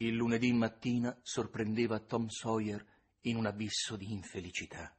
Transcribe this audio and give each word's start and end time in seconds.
Il 0.00 0.14
lunedì 0.14 0.52
mattina 0.52 1.18
sorprendeva 1.22 1.98
Tom 1.98 2.28
Sawyer 2.28 2.86
in 3.22 3.34
un 3.34 3.46
abisso 3.46 3.96
di 3.96 4.12
infelicità. 4.12 4.94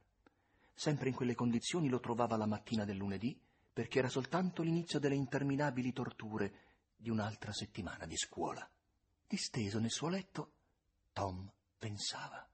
Sempre 0.74 1.08
in 1.08 1.14
quelle 1.14 1.34
condizioni 1.34 1.88
lo 1.88 2.00
trovava 2.00 2.36
la 2.36 2.44
mattina 2.44 2.84
del 2.84 2.98
lunedì, 2.98 3.40
perché 3.72 3.98
era 3.98 4.10
soltanto 4.10 4.60
l'inizio 4.60 4.98
delle 4.98 5.14
interminabili 5.14 5.94
torture 5.94 6.52
di 6.94 7.08
un'altra 7.08 7.50
settimana 7.50 8.04
di 8.04 8.14
scuola. 8.18 8.68
Disteso 9.26 9.78
nel 9.78 9.90
suo 9.90 10.08
letto, 10.08 10.52
Tom 11.14 11.50
pensava. 11.78 12.46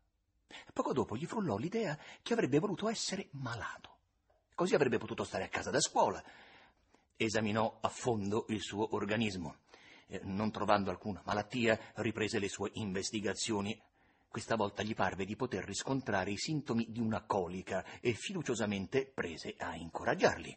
Poco 0.73 0.93
dopo 0.93 1.17
gli 1.17 1.27
frullò 1.27 1.57
l'idea 1.57 1.99
che 2.23 2.33
avrebbe 2.33 2.61
voluto 2.61 2.89
essere 2.89 3.27
malato. 3.33 3.97
Così 4.55 4.77
avrebbe 4.77 4.99
potuto 4.99 5.25
stare 5.25 5.43
a 5.43 5.49
casa 5.49 5.73
da 5.73 5.81
scuola. 5.81 6.23
Esaminò 7.17 7.79
a 7.81 7.89
fondo 7.89 8.47
il 8.51 8.61
suo 8.61 8.95
organismo. 8.95 9.65
Eh, 10.09 10.21
non 10.25 10.51
trovando 10.51 10.91
alcuna 10.91 11.23
malattia, 11.25 11.79
riprese 11.97 12.39
le 12.39 12.49
sue 12.49 12.71
investigazioni. 12.75 13.81
Questa 14.29 14.57
volta 14.57 14.83
gli 14.83 14.95
parve 14.95 15.25
di 15.25 15.35
poter 15.35 15.65
riscontrare 15.65 16.31
i 16.31 16.37
sintomi 16.37 16.87
di 16.91 17.01
una 17.01 17.23
colica 17.23 17.85
e 18.01 18.13
fiduciosamente 18.13 19.07
prese 19.07 19.55
a 19.59 19.75
incoraggiarli. 19.75 20.57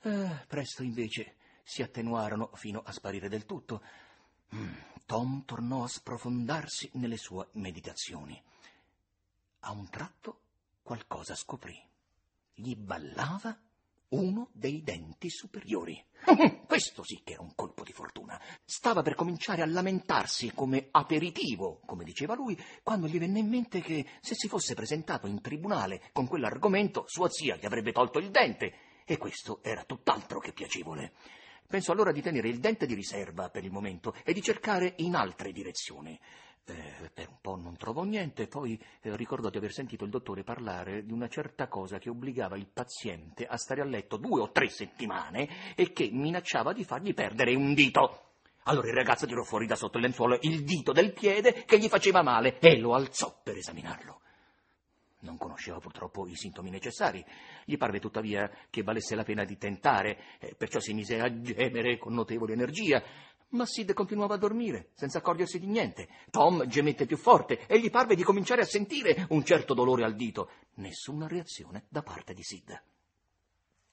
Eh, 0.00 0.44
presto 0.46 0.82
invece 0.82 1.36
si 1.62 1.82
attenuarono 1.82 2.50
fino 2.54 2.82
a 2.84 2.92
sparire 2.92 3.28
del 3.28 3.44
tutto. 3.44 3.82
Mm, 4.54 4.74
Tom 5.04 5.44
tornò 5.44 5.84
a 5.84 5.88
sprofondarsi 5.88 6.90
nelle 6.94 7.18
sue 7.18 7.48
meditazioni. 7.52 8.42
A 9.60 9.72
un 9.72 9.88
tratto 9.90 10.40
qualcosa 10.82 11.34
scoprì. 11.34 11.78
Gli 12.54 12.74
ballava 12.74 13.56
uno 14.10 14.50
dei 14.52 14.82
denti 14.82 15.28
superiori. 15.28 16.02
Questo 16.66 17.02
sì 17.04 17.20
che 17.24 17.32
era 17.34 17.42
un 17.42 17.54
colpo 17.54 17.84
di 17.84 17.92
fortuna. 17.92 18.40
Stava 18.64 19.02
per 19.02 19.14
cominciare 19.14 19.62
a 19.62 19.66
lamentarsi 19.66 20.52
come 20.54 20.88
aperitivo, 20.90 21.80
come 21.84 22.04
diceva 22.04 22.34
lui, 22.34 22.58
quando 22.82 23.06
gli 23.06 23.18
venne 23.18 23.40
in 23.40 23.48
mente 23.48 23.80
che 23.80 24.06
se 24.20 24.34
si 24.34 24.48
fosse 24.48 24.74
presentato 24.74 25.26
in 25.26 25.40
tribunale 25.40 26.10
con 26.12 26.26
quell'argomento, 26.26 27.04
sua 27.06 27.28
zia 27.28 27.56
gli 27.56 27.66
avrebbe 27.66 27.92
tolto 27.92 28.18
il 28.18 28.30
dente, 28.30 28.72
e 29.04 29.16
questo 29.16 29.60
era 29.62 29.84
tutt'altro 29.84 30.38
che 30.38 30.52
piacevole. 30.52 31.12
Pensò 31.66 31.92
allora 31.92 32.12
di 32.12 32.22
tenere 32.22 32.48
il 32.48 32.60
dente 32.60 32.86
di 32.86 32.94
riserva 32.94 33.50
per 33.50 33.64
il 33.64 33.70
momento 33.70 34.14
e 34.24 34.32
di 34.32 34.40
cercare 34.40 34.94
in 34.98 35.14
altre 35.14 35.52
direzioni. 35.52 36.18
Eh, 36.70 37.10
per 37.14 37.28
un 37.30 37.38
po' 37.40 37.56
non 37.56 37.76
trovò 37.78 38.02
niente, 38.02 38.46
poi 38.46 38.78
eh, 39.00 39.16
ricordò 39.16 39.48
di 39.48 39.56
aver 39.56 39.72
sentito 39.72 40.04
il 40.04 40.10
dottore 40.10 40.44
parlare 40.44 41.06
di 41.06 41.12
una 41.12 41.26
certa 41.26 41.66
cosa 41.66 41.98
che 41.98 42.10
obbligava 42.10 42.58
il 42.58 42.66
paziente 42.66 43.46
a 43.46 43.56
stare 43.56 43.80
a 43.80 43.84
letto 43.84 44.18
due 44.18 44.42
o 44.42 44.50
tre 44.50 44.68
settimane 44.68 45.74
e 45.74 45.92
che 45.92 46.10
minacciava 46.12 46.74
di 46.74 46.84
fargli 46.84 47.14
perdere 47.14 47.54
un 47.54 47.72
dito. 47.72 48.32
Allora 48.64 48.88
il 48.88 48.94
ragazzo 48.94 49.24
tirò 49.24 49.42
fuori 49.44 49.66
da 49.66 49.76
sotto 49.76 49.96
il 49.96 50.02
lenzuolo 50.04 50.36
il 50.42 50.62
dito 50.62 50.92
del 50.92 51.14
piede 51.14 51.64
che 51.64 51.78
gli 51.78 51.88
faceva 51.88 52.22
male 52.22 52.58
e 52.58 52.78
lo 52.78 52.92
alzò 52.92 53.40
per 53.42 53.56
esaminarlo. 53.56 54.20
Non 55.20 55.38
conosceva 55.38 55.78
purtroppo 55.78 56.28
i 56.28 56.36
sintomi 56.36 56.68
necessari. 56.68 57.24
Gli 57.64 57.78
parve 57.78 57.98
tuttavia 57.98 58.48
che 58.68 58.82
valesse 58.82 59.14
la 59.14 59.24
pena 59.24 59.44
di 59.44 59.56
tentare, 59.56 60.18
eh, 60.38 60.54
perciò 60.54 60.80
si 60.80 60.92
mise 60.92 61.18
a 61.18 61.40
gemere 61.40 61.96
con 61.96 62.12
notevole 62.12 62.52
energia. 62.52 63.02
Ma 63.50 63.64
Sid 63.64 63.94
continuava 63.94 64.34
a 64.34 64.38
dormire, 64.38 64.90
senza 64.94 65.18
accorgersi 65.18 65.58
di 65.58 65.66
niente. 65.66 66.08
Tom 66.30 66.66
gemette 66.66 67.06
più 67.06 67.16
forte 67.16 67.66
e 67.66 67.80
gli 67.80 67.90
parve 67.90 68.14
di 68.14 68.22
cominciare 68.22 68.60
a 68.60 68.66
sentire 68.66 69.26
un 69.30 69.42
certo 69.44 69.72
dolore 69.72 70.04
al 70.04 70.14
dito. 70.14 70.50
Nessuna 70.74 71.26
reazione 71.26 71.86
da 71.88 72.02
parte 72.02 72.34
di 72.34 72.42
Sid. 72.42 72.82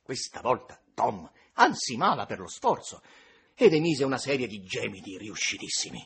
Questa 0.01 0.41
volta 0.41 0.79
Tom 0.93 1.29
ansimava 1.53 2.25
per 2.25 2.39
lo 2.39 2.47
sforzo 2.47 3.01
ed 3.55 3.73
emise 3.73 4.03
una 4.03 4.17
serie 4.17 4.47
di 4.47 4.61
gemiti 4.61 5.17
riuscitissimi. 5.17 6.05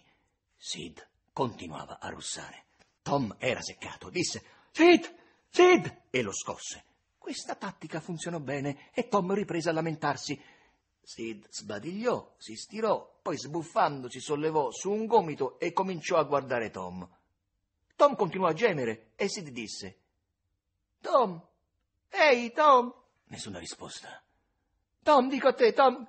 Sid 0.55 1.07
continuava 1.33 1.99
a 1.99 2.09
russare. 2.09 2.65
Tom 3.01 3.35
era 3.39 3.61
seccato, 3.61 4.09
disse 4.09 4.43
Sid, 4.71 5.15
Sid, 5.49 6.01
e 6.11 6.21
lo 6.21 6.31
scosse. 6.31 6.85
Questa 7.17 7.55
tattica 7.55 7.99
funzionò 7.99 8.39
bene 8.39 8.89
e 8.93 9.07
Tom 9.07 9.33
riprese 9.33 9.69
a 9.69 9.73
lamentarsi. 9.73 10.39
Sid 11.09 11.47
sbadigliò, 11.49 12.35
si 12.37 12.55
stirò, 12.55 13.17
poi 13.23 13.35
sbuffando 13.35 14.07
si 14.11 14.19
sollevò 14.19 14.69
su 14.69 14.91
un 14.91 15.07
gomito 15.07 15.57
e 15.57 15.73
cominciò 15.73 16.17
a 16.17 16.23
guardare 16.23 16.69
Tom. 16.69 17.09
Tom 17.95 18.15
continuò 18.15 18.47
a 18.47 18.53
gemere 18.53 19.13
e 19.15 19.27
Sid 19.27 19.49
disse: 19.49 19.97
Tom, 21.01 21.43
ehi 22.09 22.51
Tom! 22.51 22.93
Nessuna 23.23 23.57
risposta. 23.57 24.21
Tom, 25.01 25.29
dico 25.29 25.47
a 25.47 25.53
te, 25.53 25.73
Tom. 25.73 26.07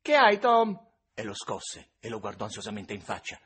Che 0.00 0.14
hai, 0.14 0.38
Tom? 0.38 0.86
E 1.12 1.22
lo 1.22 1.34
scosse 1.34 1.90
e 2.00 2.08
lo 2.08 2.18
guardò 2.18 2.46
ansiosamente 2.46 2.94
in 2.94 3.02
faccia. 3.02 3.38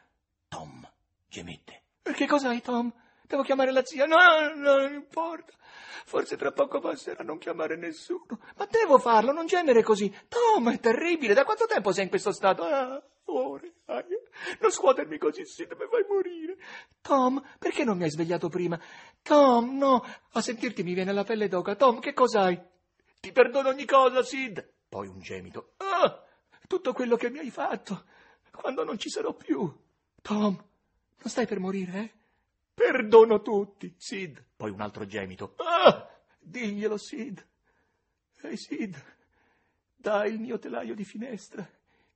Tom 0.46 0.88
gemette. 1.26 1.82
Che 2.02 2.26
cosa 2.28 2.50
hai, 2.50 2.62
Tom? 2.62 2.88
Devo 3.32 3.44
chiamare 3.44 3.72
la 3.72 3.82
zia? 3.82 4.04
No, 4.04 4.18
no, 4.54 4.76
non 4.76 4.92
importa. 4.92 5.54
Forse 6.04 6.36
tra 6.36 6.52
poco 6.52 6.80
passerà 6.80 7.22
a 7.22 7.24
non 7.24 7.38
chiamare 7.38 7.76
nessuno. 7.76 8.26
Ma 8.56 8.66
devo 8.66 8.98
farlo, 8.98 9.32
non 9.32 9.46
gemere 9.46 9.82
così. 9.82 10.14
Tom, 10.28 10.70
è 10.70 10.78
terribile. 10.78 11.32
Da 11.32 11.46
quanto 11.46 11.64
tempo 11.64 11.92
sei 11.92 12.04
in 12.04 12.10
questo 12.10 12.30
stato? 12.30 12.62
Ah, 12.62 13.02
ore. 13.24 13.76
Ah, 13.86 14.04
non 14.60 14.70
scuotermi 14.70 15.16
così, 15.16 15.46
sì, 15.46 15.62
mi 15.62 15.76
fai 15.76 16.04
morire. 16.06 16.58
Tom, 17.00 17.42
perché 17.58 17.84
non 17.84 17.96
mi 17.96 18.02
hai 18.02 18.10
svegliato 18.10 18.50
prima? 18.50 18.78
Tom, 19.22 19.78
no. 19.78 20.04
A 20.32 20.40
sentirti 20.42 20.82
mi 20.82 20.92
viene 20.92 21.14
la 21.14 21.24
pelle 21.24 21.48
d'oca. 21.48 21.74
Tom, 21.74 22.00
che 22.00 22.12
cos'hai? 22.12 22.60
Ti 23.18 23.32
perdono 23.32 23.70
ogni 23.70 23.86
cosa, 23.86 24.22
Sid. 24.22 24.72
Poi 24.90 25.08
un 25.08 25.20
gemito. 25.20 25.72
Ah, 25.78 26.22
tutto 26.68 26.92
quello 26.92 27.16
che 27.16 27.30
mi 27.30 27.38
hai 27.38 27.50
fatto. 27.50 28.04
Quando 28.50 28.84
non 28.84 28.98
ci 28.98 29.08
sarò 29.08 29.32
più. 29.32 29.74
Tom, 30.20 30.52
non 30.54 31.30
stai 31.30 31.46
per 31.46 31.60
morire, 31.60 31.98
eh? 31.98 32.20
Perdono 32.74 33.42
tutti, 33.42 33.94
Sid. 33.98 34.44
Poi 34.56 34.70
un 34.70 34.80
altro 34.80 35.06
gemito. 35.06 35.54
Ah, 35.56 36.08
diglielo, 36.38 36.96
Sid. 36.96 37.46
Ehi, 38.42 38.56
Sid, 38.56 39.04
dai 39.94 40.32
il 40.32 40.40
mio 40.40 40.58
telaio 40.58 40.94
di 40.94 41.04
finestra 41.04 41.68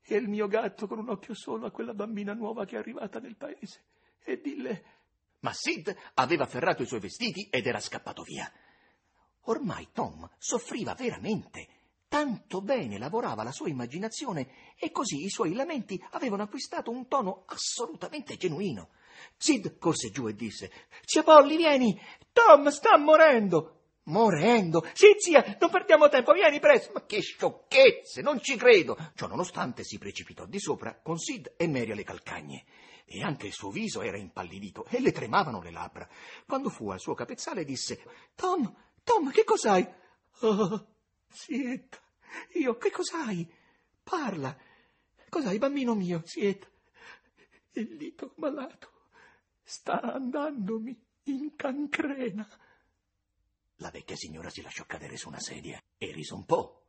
e 0.03 0.17
il 0.17 0.29
mio 0.29 0.49
gatto 0.49 0.87
con 0.87 0.99
un 0.99 1.09
occhio 1.09 1.35
solo 1.35 1.67
a 1.67 1.71
quella 1.71 1.95
bambina 1.95 2.33
nuova 2.33 2.65
che 2.65 2.77
è 2.77 2.79
arrivata 2.79 3.19
nel 3.19 3.37
paese 3.37 3.85
e 4.25 4.41
dille... 4.41 4.95
Ma 5.41 5.53
Sid 5.53 5.95
aveva 6.15 6.45
afferrato 6.45 6.83
i 6.83 6.87
suoi 6.87 7.01
vestiti 7.01 7.49
ed 7.51 7.67
era 7.67 7.79
scappato 7.79 8.23
via. 8.23 8.51
Ormai 9.43 9.91
Tom 9.93 10.29
soffriva 10.39 10.95
veramente. 10.95 11.69
Tanto 12.09 12.63
bene 12.63 12.99
lavorava 12.99 13.45
la 13.45 13.53
sua 13.53 13.69
immaginazione 13.69 14.75
e 14.77 14.91
così 14.91 15.25
i 15.25 15.29
suoi 15.29 15.53
lamenti 15.55 16.03
avevano 16.11 16.43
acquistato 16.43 16.91
un 16.91 17.07
tono 17.07 17.45
assolutamente 17.47 18.37
genuino. 18.37 18.91
Sid 19.37 19.79
corse 19.79 20.11
giù 20.11 20.27
e 20.29 20.35
disse: 20.35 20.71
Zia 21.05 21.23
Polly, 21.23 21.57
vieni! 21.57 22.01
Tom 22.33 22.69
sta 22.69 22.97
morendo! 22.99 23.73
Morendo? 24.05 24.87
Sì, 24.93 25.15
zia, 25.19 25.57
non 25.59 25.71
perdiamo 25.71 26.09
tempo, 26.09 26.33
vieni 26.33 26.61
presto! 26.61 26.93
Ma 26.95 27.05
che 27.07 27.21
sciocchezze, 27.21 28.23
non 28.23 28.41
ci 28.41 28.57
credo! 28.57 28.97
Ciò 29.15 29.27
nonostante 29.27 29.83
si 29.83 29.99
precipitò 29.99 30.47
di 30.47 30.61
sopra 30.61 31.01
con 31.03 31.19
Sid 31.19 31.55
e 31.57 31.67
Mary 31.67 31.91
alle 31.91 32.05
calcagne. 32.05 32.65
E 33.05 33.23
anche 33.23 33.47
il 33.47 33.53
suo 33.53 33.71
viso 33.71 34.03
era 34.03 34.19
impallidito 34.19 34.85
e 34.89 35.01
le 35.01 35.13
tremavano 35.13 35.61
le 35.61 35.71
labbra. 35.71 36.09
Quando 36.45 36.71
fu 36.71 36.91
al 36.91 37.01
suo 37.01 37.15
capezzale 37.15 37.65
disse: 37.65 38.03
Tom, 38.35 38.73
Tom, 39.03 39.31
che 39.31 39.45
cos'hai? 39.45 39.87
Oh, 40.41 40.87
Sid, 41.29 42.01
io, 42.55 42.77
che 42.77 42.91
cos'hai? 42.91 43.49
Parla. 44.03 44.57
Cos'hai, 45.29 45.59
bambino 45.59 45.95
mio, 45.95 46.23
Sid? 46.25 46.69
Il 47.73 47.97
dito 47.97 48.33
malato 48.37 48.96
sta 49.69 50.01
andandomi 50.01 50.97
in 51.25 51.57
cancrena. 51.57 52.49
La 53.79 53.91
vecchia 53.91 54.15
signora 54.15 54.49
si 54.49 54.63
lasciò 54.63 54.85
cadere 54.87 55.17
su 55.17 55.27
una 55.27 55.41
sedia 55.41 55.83
e 55.99 56.13
rise 56.13 56.35
un 56.35 56.45
po', 56.45 56.85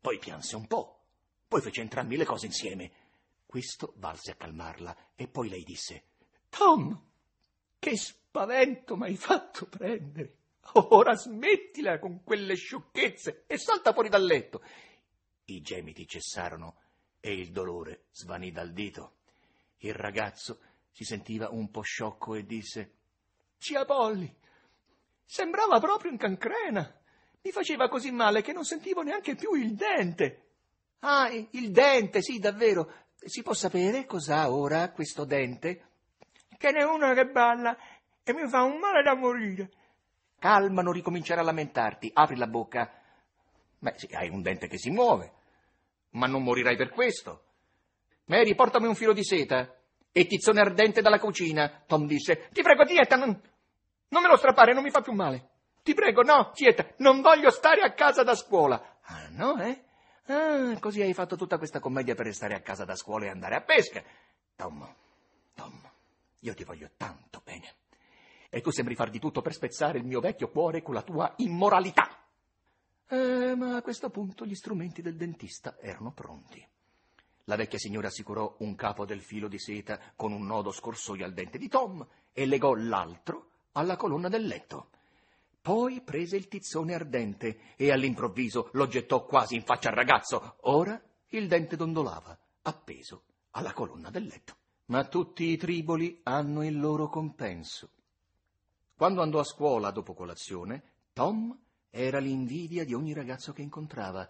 poi 0.00 0.18
pianse 0.18 0.56
un 0.56 0.66
po', 0.66 1.04
poi 1.46 1.60
fece 1.60 1.82
entrambi 1.82 2.16
le 2.16 2.24
cose 2.24 2.46
insieme. 2.46 2.90
Questo 3.44 3.92
valse 3.98 4.30
a 4.30 4.36
calmarla 4.36 5.10
e 5.14 5.28
poi 5.28 5.50
lei 5.50 5.62
disse: 5.62 6.04
Tom, 6.48 6.98
che 7.78 7.96
spavento 7.98 8.96
m'hai 8.96 9.16
fatto 9.16 9.66
prendere. 9.66 10.36
Ora 10.72 11.14
smettila 11.14 11.98
con 11.98 12.22
quelle 12.22 12.54
sciocchezze 12.54 13.44
e 13.46 13.58
salta 13.58 13.92
fuori 13.92 14.08
dal 14.08 14.24
letto. 14.24 14.64
I 15.44 15.60
gemiti 15.60 16.06
cessarono 16.06 16.78
e 17.20 17.34
il 17.34 17.50
dolore 17.52 18.06
svanì 18.10 18.50
dal 18.52 18.72
dito. 18.72 19.16
Il 19.78 19.94
ragazzo 19.94 20.60
si 20.92 21.04
sentiva 21.04 21.48
un 21.50 21.70
po' 21.70 21.80
sciocco 21.80 22.34
e 22.34 22.44
disse 22.44 22.92
Zia 23.58 23.84
Polly, 23.84 24.32
sembrava 25.24 25.80
proprio 25.80 26.10
in 26.10 26.18
cancrena. 26.18 27.00
Mi 27.42 27.50
faceva 27.50 27.88
così 27.88 28.10
male 28.12 28.42
che 28.42 28.52
non 28.52 28.64
sentivo 28.64 29.02
neanche 29.02 29.34
più 29.34 29.54
il 29.54 29.74
dente. 29.74 30.50
Ah, 31.00 31.28
il 31.30 31.70
dente, 31.72 32.22
sì, 32.22 32.38
davvero. 32.38 32.92
Si 33.16 33.42
può 33.42 33.54
sapere 33.54 34.04
cos'ha 34.04 34.52
ora 34.52 34.90
questo 34.92 35.24
dente? 35.24 35.88
Che 36.56 36.70
ne 36.70 36.80
è 36.80 36.84
una 36.84 37.14
che 37.14 37.26
balla 37.26 37.76
e 38.22 38.32
mi 38.32 38.48
fa 38.48 38.62
un 38.62 38.78
male 38.78 39.02
da 39.02 39.14
morire. 39.14 39.70
Calma, 40.38 40.82
non 40.82 40.92
ricominciare 40.92 41.40
a 41.40 41.44
lamentarti. 41.44 42.10
Apri 42.12 42.36
la 42.36 42.46
bocca. 42.46 42.92
Beh, 43.78 43.94
sì, 43.96 44.08
hai 44.12 44.28
un 44.28 44.42
dente 44.42 44.68
che 44.68 44.78
si 44.78 44.90
muove. 44.90 45.32
Ma 46.10 46.26
non 46.26 46.42
morirai 46.42 46.76
per 46.76 46.90
questo. 46.90 47.44
Mary, 48.26 48.54
portami 48.54 48.86
un 48.86 48.94
filo 48.94 49.12
di 49.12 49.24
seta. 49.24 49.72
E 50.12 50.26
tizzone 50.26 50.60
ardente 50.60 51.00
dalla 51.00 51.18
cucina. 51.18 51.82
Tom 51.86 52.06
disse, 52.06 52.48
ti 52.52 52.62
prego, 52.62 52.84
Tieta, 52.84 53.16
non, 53.16 53.28
non 54.08 54.22
me 54.22 54.28
lo 54.28 54.36
strappare, 54.36 54.74
non 54.74 54.82
mi 54.82 54.90
fa 54.90 55.00
più 55.00 55.12
male. 55.12 55.48
Ti 55.82 55.94
prego, 55.94 56.22
no, 56.22 56.52
Tieta, 56.52 56.86
non 56.98 57.22
voglio 57.22 57.50
stare 57.50 57.80
a 57.80 57.92
casa 57.92 58.22
da 58.22 58.34
scuola. 58.34 59.00
Ah, 59.02 59.28
no, 59.30 59.60
eh? 59.60 59.84
Ah, 60.26 60.78
così 60.78 61.02
hai 61.02 61.14
fatto 61.14 61.36
tutta 61.36 61.58
questa 61.58 61.80
commedia 61.80 62.14
per 62.14 62.26
restare 62.26 62.54
a 62.54 62.60
casa 62.60 62.84
da 62.84 62.94
scuola 62.94 63.24
e 63.24 63.30
andare 63.30 63.56
a 63.56 63.62
pesca. 63.62 64.02
Tom, 64.54 64.94
Tom, 65.54 65.90
io 66.40 66.54
ti 66.54 66.62
voglio 66.62 66.90
tanto 66.96 67.40
bene. 67.44 67.74
E 68.48 68.60
tu 68.60 68.70
sembri 68.70 68.94
far 68.94 69.10
di 69.10 69.18
tutto 69.18 69.40
per 69.40 69.54
spezzare 69.54 69.98
il 69.98 70.04
mio 70.04 70.20
vecchio 70.20 70.50
cuore 70.50 70.82
con 70.82 70.94
la 70.94 71.02
tua 71.02 71.32
immoralità. 71.38 72.18
Eh, 73.08 73.54
ma 73.56 73.76
a 73.76 73.82
questo 73.82 74.10
punto 74.10 74.44
gli 74.44 74.54
strumenti 74.54 75.02
del 75.02 75.16
dentista 75.16 75.76
erano 75.80 76.12
pronti. 76.12 76.64
La 77.44 77.56
vecchia 77.56 77.78
signora 77.78 78.06
assicurò 78.06 78.56
un 78.60 78.74
capo 78.76 79.04
del 79.04 79.20
filo 79.20 79.48
di 79.48 79.58
seta 79.58 79.98
con 80.14 80.32
un 80.32 80.46
nodo 80.46 80.70
scorsoio 80.70 81.24
al 81.24 81.32
dente 81.32 81.58
di 81.58 81.68
Tom 81.68 82.06
e 82.32 82.46
legò 82.46 82.74
l'altro 82.74 83.50
alla 83.72 83.96
colonna 83.96 84.28
del 84.28 84.46
letto. 84.46 84.90
Poi 85.60 86.02
prese 86.02 86.36
il 86.36 86.48
tizzone 86.48 86.94
ardente 86.94 87.74
e 87.76 87.90
all'improvviso 87.90 88.70
lo 88.72 88.86
gettò 88.86 89.24
quasi 89.24 89.54
in 89.56 89.62
faccia 89.62 89.88
al 89.88 89.94
ragazzo. 89.94 90.56
Ora 90.62 91.00
il 91.28 91.48
dente 91.48 91.76
dondolava, 91.76 92.36
appeso 92.62 93.22
alla 93.50 93.72
colonna 93.72 94.10
del 94.10 94.26
letto. 94.26 94.56
Ma 94.86 95.04
tutti 95.04 95.44
i 95.44 95.56
triboli 95.56 96.20
hanno 96.24 96.64
il 96.64 96.78
loro 96.78 97.08
compenso. 97.08 97.90
Quando 98.96 99.22
andò 99.22 99.40
a 99.40 99.44
scuola 99.44 99.90
dopo 99.90 100.14
colazione, 100.14 100.82
Tom 101.12 101.56
era 101.90 102.18
l'invidia 102.18 102.84
di 102.84 102.94
ogni 102.94 103.12
ragazzo 103.12 103.52
che 103.52 103.62
incontrava 103.62 104.28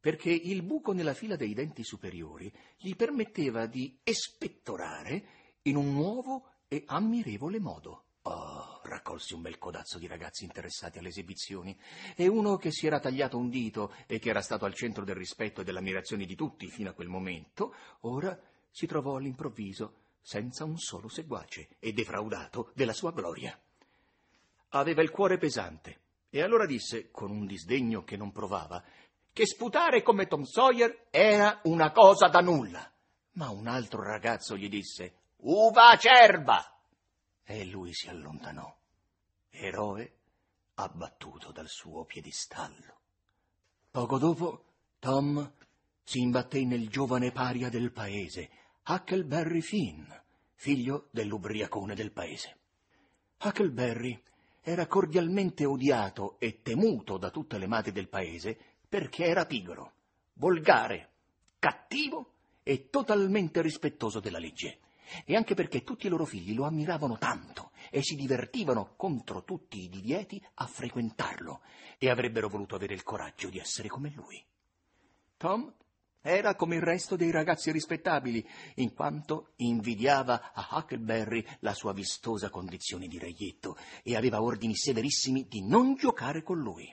perché 0.00 0.30
il 0.30 0.62
buco 0.62 0.92
nella 0.92 1.14
fila 1.14 1.36
dei 1.36 1.54
denti 1.54 1.82
superiori 1.82 2.52
gli 2.76 2.94
permetteva 2.94 3.66
di 3.66 3.98
espettorare 4.02 5.24
in 5.62 5.76
un 5.76 5.92
nuovo 5.92 6.50
e 6.68 6.84
ammirevole 6.86 7.58
modo. 7.58 8.04
Oh, 8.22 8.80
raccolsi 8.84 9.34
un 9.34 9.40
bel 9.40 9.58
codazzo 9.58 9.98
di 9.98 10.06
ragazzi 10.06 10.44
interessati 10.44 10.98
alle 10.98 11.08
esibizioni 11.08 11.76
e 12.14 12.26
uno 12.26 12.56
che 12.56 12.70
si 12.70 12.86
era 12.86 13.00
tagliato 13.00 13.38
un 13.38 13.48
dito 13.48 13.94
e 14.06 14.18
che 14.18 14.28
era 14.28 14.42
stato 14.42 14.66
al 14.66 14.74
centro 14.74 15.04
del 15.04 15.14
rispetto 15.14 15.60
e 15.60 15.64
dell'ammirazione 15.64 16.26
di 16.26 16.34
tutti 16.34 16.68
fino 16.68 16.90
a 16.90 16.92
quel 16.92 17.08
momento, 17.08 17.74
ora 18.00 18.38
si 18.70 18.86
trovò 18.86 19.16
all'improvviso 19.16 20.02
senza 20.20 20.64
un 20.64 20.76
solo 20.76 21.08
seguace 21.08 21.68
e 21.78 21.92
defraudato 21.92 22.70
della 22.74 22.92
sua 22.92 23.12
gloria. 23.12 23.58
Aveva 24.70 25.00
il 25.00 25.10
cuore 25.10 25.38
pesante 25.38 26.00
e 26.28 26.42
allora 26.42 26.66
disse, 26.66 27.10
con 27.10 27.30
un 27.30 27.46
disdegno 27.46 28.04
che 28.04 28.18
non 28.18 28.30
provava, 28.30 28.84
che 29.38 29.46
sputare 29.46 30.02
come 30.02 30.26
Tom 30.26 30.42
Sawyer 30.42 31.06
era 31.10 31.60
una 31.66 31.92
cosa 31.92 32.26
da 32.26 32.40
nulla. 32.40 32.92
Ma 33.34 33.50
un 33.50 33.68
altro 33.68 34.02
ragazzo 34.02 34.56
gli 34.56 34.68
disse 34.68 35.12
Uva 35.42 35.90
acerba! 35.90 36.76
E 37.44 37.64
lui 37.66 37.94
si 37.94 38.08
allontanò, 38.08 38.76
eroe 39.50 40.12
abbattuto 40.74 41.52
dal 41.52 41.68
suo 41.68 42.04
piedistallo. 42.04 42.96
Poco 43.92 44.18
dopo 44.18 44.64
Tom 44.98 45.52
si 46.02 46.18
imbatté 46.18 46.64
nel 46.64 46.88
giovane 46.88 47.30
paria 47.30 47.68
del 47.68 47.92
paese, 47.92 48.50
Huckleberry 48.88 49.60
Finn, 49.60 50.04
figlio 50.54 51.06
dell'ubriacone 51.12 51.94
del 51.94 52.10
paese. 52.10 52.56
Huckleberry 53.40 54.20
era 54.62 54.88
cordialmente 54.88 55.64
odiato 55.64 56.40
e 56.40 56.60
temuto 56.60 57.18
da 57.18 57.30
tutte 57.30 57.56
le 57.56 57.68
madri 57.68 57.92
del 57.92 58.08
paese 58.08 58.77
perché 58.88 59.24
era 59.26 59.44
pigro, 59.44 59.92
volgare, 60.34 61.10
cattivo 61.58 62.32
e 62.62 62.88
totalmente 62.88 63.60
rispettoso 63.60 64.20
della 64.20 64.38
legge, 64.38 64.78
e 65.24 65.36
anche 65.36 65.54
perché 65.54 65.82
tutti 65.82 66.06
i 66.06 66.10
loro 66.10 66.24
figli 66.24 66.54
lo 66.54 66.64
ammiravano 66.64 67.18
tanto 67.18 67.70
e 67.90 68.02
si 68.02 68.14
divertivano 68.14 68.94
contro 68.96 69.44
tutti 69.44 69.82
i 69.82 69.88
divieti 69.88 70.42
a 70.54 70.66
frequentarlo 70.66 71.60
e 71.98 72.10
avrebbero 72.10 72.48
voluto 72.48 72.74
avere 72.74 72.94
il 72.94 73.02
coraggio 73.02 73.48
di 73.48 73.58
essere 73.58 73.88
come 73.88 74.12
lui. 74.14 74.42
Tom 75.36 75.72
era 76.20 76.56
come 76.56 76.76
il 76.76 76.82
resto 76.82 77.16
dei 77.16 77.30
ragazzi 77.30 77.70
rispettabili, 77.70 78.46
in 78.76 78.92
quanto 78.92 79.52
invidiava 79.56 80.52
a 80.52 80.68
Huckleberry 80.72 81.44
la 81.60 81.72
sua 81.72 81.92
vistosa 81.92 82.50
condizione 82.50 83.06
di 83.06 83.18
reietto 83.18 83.76
e 84.02 84.16
aveva 84.16 84.42
ordini 84.42 84.74
severissimi 84.74 85.46
di 85.48 85.62
non 85.66 85.94
giocare 85.94 86.42
con 86.42 86.58
lui. 86.58 86.92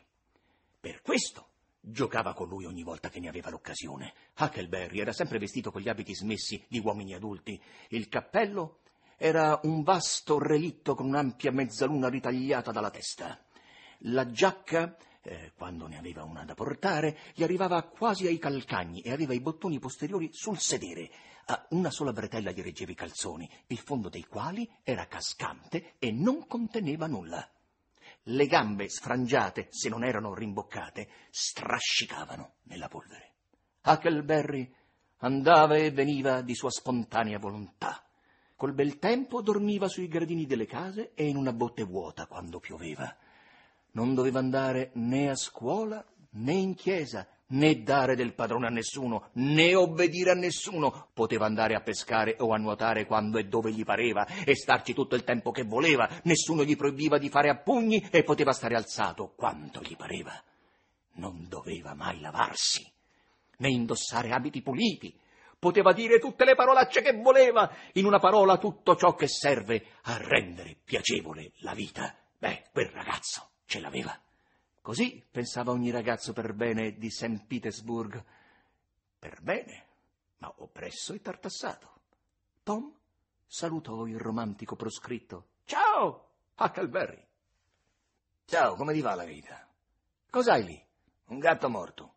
Per 0.79 1.01
questo 1.01 1.49
Giocava 1.87 2.33
con 2.33 2.47
lui 2.47 2.65
ogni 2.65 2.81
volta 2.81 3.09
che 3.09 3.19
ne 3.19 3.27
aveva 3.27 3.51
l'occasione. 3.51 4.11
Huckleberry 4.39 4.99
era 4.99 5.13
sempre 5.13 5.37
vestito 5.37 5.69
con 5.69 5.81
gli 5.81 5.87
abiti 5.87 6.15
smessi 6.15 6.65
di 6.67 6.79
uomini 6.79 7.13
adulti. 7.13 7.61
Il 7.89 8.09
cappello 8.09 8.79
era 9.17 9.59
un 9.65 9.83
vasto 9.83 10.39
relitto 10.39 10.95
con 10.95 11.05
un'ampia 11.05 11.51
mezzaluna 11.51 12.09
ritagliata 12.09 12.71
dalla 12.71 12.89
testa. 12.89 13.39
La 13.99 14.31
giacca, 14.31 14.97
eh, 15.21 15.51
quando 15.55 15.85
ne 15.85 15.99
aveva 15.99 16.23
una 16.23 16.43
da 16.43 16.55
portare, 16.55 17.19
gli 17.35 17.43
arrivava 17.43 17.83
quasi 17.83 18.25
ai 18.25 18.39
calcagni 18.39 19.01
e 19.01 19.11
aveva 19.11 19.35
i 19.35 19.39
bottoni 19.39 19.77
posteriori 19.77 20.31
sul 20.33 20.57
sedere. 20.57 21.11
A 21.45 21.67
una 21.69 21.91
sola 21.91 22.11
bretella 22.11 22.49
gli 22.49 22.63
reggeva 22.63 22.93
i 22.93 22.95
calzoni, 22.95 23.47
il 23.67 23.77
fondo 23.77 24.09
dei 24.09 24.23
quali 24.25 24.67
era 24.81 25.05
cascante 25.05 25.93
e 25.99 26.11
non 26.11 26.47
conteneva 26.47 27.05
nulla 27.05 27.47
le 28.29 28.47
gambe 28.47 28.89
sfrangiate, 28.89 29.67
se 29.69 29.89
non 29.89 30.03
erano 30.03 30.33
rimboccate, 30.33 31.07
strascicavano 31.29 32.55
nella 32.63 32.87
polvere. 32.87 33.33
Huckleberry 33.83 34.73
andava 35.17 35.75
e 35.75 35.91
veniva 35.91 36.41
di 36.41 36.55
sua 36.55 36.71
spontanea 36.71 37.37
volontà. 37.37 38.03
Col 38.55 38.73
bel 38.73 38.97
tempo 38.99 39.41
dormiva 39.41 39.87
sui 39.87 40.07
gradini 40.07 40.45
delle 40.45 40.65
case 40.65 41.11
e 41.13 41.27
in 41.27 41.35
una 41.35 41.53
botte 41.53 41.83
vuota 41.83 42.25
quando 42.25 42.59
pioveva. 42.59 43.15
Non 43.91 44.13
doveva 44.13 44.39
andare 44.39 44.91
né 44.95 45.29
a 45.29 45.35
scuola 45.35 46.03
né 46.31 46.53
in 46.53 46.73
chiesa, 46.73 47.27
né 47.47 47.83
dare 47.83 48.15
del 48.15 48.33
padrone 48.33 48.67
a 48.67 48.71
nessuno, 48.71 49.29
né 49.33 49.75
obbedire 49.75 50.31
a 50.31 50.35
nessuno. 50.35 51.09
Poteva 51.13 51.45
andare 51.45 51.75
a 51.75 51.81
pescare 51.81 52.35
o 52.39 52.53
a 52.53 52.57
nuotare 52.57 53.05
quando 53.05 53.37
e 53.37 53.45
dove 53.45 53.71
gli 53.71 53.83
pareva 53.83 54.25
e 54.43 54.55
starci 54.55 54.93
tutto 54.93 55.15
il 55.15 55.23
tempo 55.23 55.51
che 55.51 55.63
voleva. 55.63 56.09
Nessuno 56.23 56.63
gli 56.63 56.75
proibiva 56.75 57.17
di 57.17 57.29
fare 57.29 57.49
a 57.49 57.57
pugni 57.57 58.07
e 58.11 58.23
poteva 58.23 58.51
stare 58.51 58.75
alzato 58.75 59.33
quanto 59.35 59.81
gli 59.81 59.95
pareva. 59.95 60.41
Non 61.13 61.47
doveva 61.47 61.93
mai 61.93 62.19
lavarsi, 62.19 62.89
né 63.57 63.69
indossare 63.69 64.31
abiti 64.31 64.61
puliti. 64.61 65.17
Poteva 65.57 65.93
dire 65.93 66.19
tutte 66.19 66.45
le 66.45 66.53
parolacce 66.55 67.01
che 67.01 67.13
voleva, 67.13 67.71
in 67.93 68.05
una 68.05 68.19
parola 68.19 68.57
tutto 68.57 68.95
ciò 68.95 69.15
che 69.15 69.27
serve 69.27 69.83
a 70.03 70.17
rendere 70.17 70.77
piacevole 70.83 71.53
la 71.59 71.73
vita. 71.73 72.15
Beh, 72.37 72.65
quel 72.71 72.89
ragazzo 72.89 73.49
ce 73.65 73.79
l'aveva. 73.79 74.24
Così 74.85 75.25
pensava 75.31 75.71
ogni 75.71 75.89
ragazzo 75.89 76.31
per 76.31 76.53
bene 76.53 76.95
di 76.95 77.09
St. 77.09 77.43
Petersburg. 77.47 78.23
Per 79.17 79.41
bene, 79.41 79.87
ma 80.37 80.53
oppresso 80.57 81.13
e 81.13 81.21
tartassato. 81.21 82.01
Tom 82.61 82.93
salutò 83.47 84.05
il 84.05 84.19
romantico 84.19 84.75
proscritto. 84.75 85.47
Ciao, 85.63 86.33
Huckleberry. 86.55 87.25
Ciao, 88.45 88.75
come 88.75 88.93
ti 88.93 89.01
va 89.01 89.15
la 89.15 89.23
vita? 89.23 89.67
Cos'hai 90.29 90.63
lì? 90.63 90.85
Un 91.29 91.39
gatto 91.39 91.67
morto. 91.67 92.13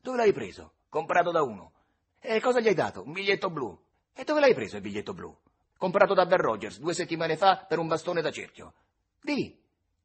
Dove 0.00 0.16
l'hai 0.16 0.32
preso? 0.32 0.72
Comprato 0.88 1.30
da 1.30 1.42
uno. 1.42 1.72
E 2.20 2.40
cosa 2.40 2.60
gli 2.60 2.68
hai 2.68 2.74
dato? 2.74 3.02
Un 3.02 3.12
biglietto 3.12 3.50
blu. 3.50 3.78
E 4.14 4.24
dove 4.24 4.40
l'hai 4.40 4.54
preso 4.54 4.76
il 4.76 4.82
biglietto 4.82 5.12
blu? 5.12 5.36
Comprato 5.76 6.14
da 6.14 6.24
Ben 6.24 6.40
Rogers 6.40 6.78
due 6.78 6.94
settimane 6.94 7.36
fa 7.36 7.66
per 7.68 7.78
un 7.78 7.86
bastone 7.86 8.22
da 8.22 8.30
cerchio. 8.30 8.72
Di, 9.20 9.54